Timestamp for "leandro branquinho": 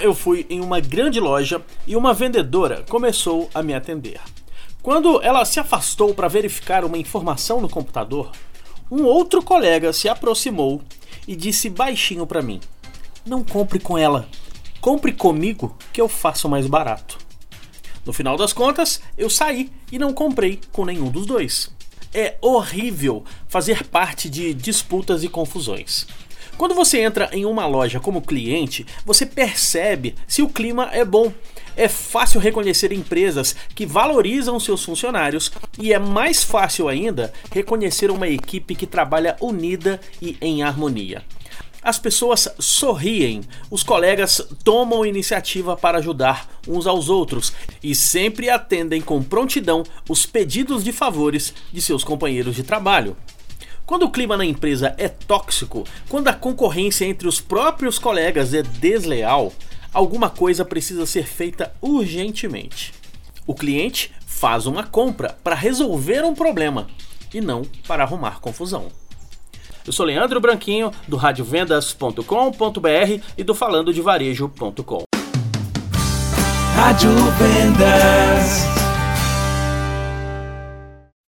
70.04-70.92